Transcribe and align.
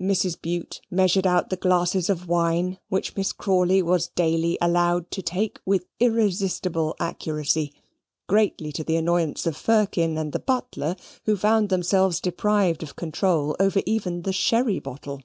Mrs. 0.00 0.40
Bute 0.40 0.80
measured 0.90 1.26
out 1.26 1.50
the 1.50 1.56
glasses 1.56 2.08
of 2.08 2.26
wine 2.26 2.78
which 2.88 3.14
Miss 3.16 3.34
Crawley 3.34 3.82
was 3.82 4.08
daily 4.08 4.56
allowed 4.62 5.10
to 5.10 5.20
take, 5.20 5.60
with 5.66 5.84
irresistible 6.00 6.96
accuracy, 6.98 7.74
greatly 8.26 8.72
to 8.72 8.82
the 8.82 8.96
annoyance 8.96 9.46
of 9.46 9.58
Firkin 9.58 10.16
and 10.16 10.32
the 10.32 10.38
butler, 10.38 10.96
who 11.26 11.36
found 11.36 11.68
themselves 11.68 12.18
deprived 12.18 12.82
of 12.82 12.96
control 12.96 13.54
over 13.60 13.82
even 13.84 14.22
the 14.22 14.32
sherry 14.32 14.78
bottle. 14.78 15.20